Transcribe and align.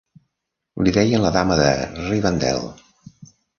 Li 0.87 0.93
deien 0.95 1.23
la 1.27 1.31
dama 1.37 1.59
de 1.61 1.69
Rivendel. 2.09 2.61